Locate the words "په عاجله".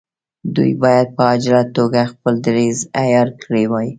1.15-1.63